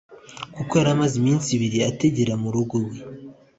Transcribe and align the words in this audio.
kuko 0.55 0.71
yari 0.79 0.89
amaze 0.95 1.13
iminsi 1.21 1.47
ibiri 1.57 1.79
atagera 1.89 2.33
murugo 2.41 2.73
iwe 2.85 2.97